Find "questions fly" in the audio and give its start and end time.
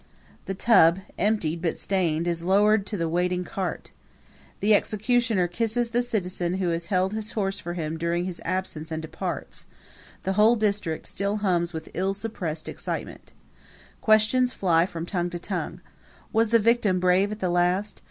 14.01-14.87